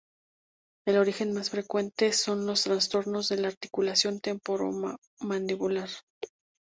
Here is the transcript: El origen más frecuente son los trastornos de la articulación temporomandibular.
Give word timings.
El 0.87 0.97
origen 0.97 1.31
más 1.31 1.51
frecuente 1.51 2.11
son 2.11 2.47
los 2.47 2.63
trastornos 2.63 3.29
de 3.29 3.37
la 3.37 3.49
articulación 3.49 4.19
temporomandibular. 4.19 5.89